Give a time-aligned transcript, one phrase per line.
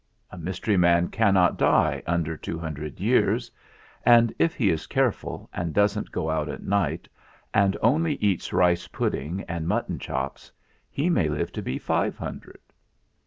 [0.31, 3.51] A mystery man cannot die under two hundred years,
[4.03, 7.07] and if he is careful and doesn't go out at night
[7.53, 10.51] and only eats rice pudding and mutton chops,
[10.89, 12.61] he may live to be five hundred.